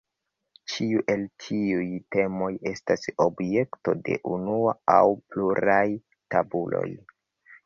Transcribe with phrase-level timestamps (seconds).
[0.71, 1.83] Ĉiu el tiuj
[2.15, 4.57] temoj estas objekto de unu
[4.97, 5.01] aŭ
[5.35, 5.85] pluraj
[6.37, 6.89] tabuloj.